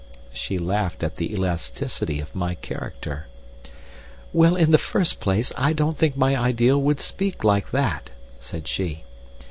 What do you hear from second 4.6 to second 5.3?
the first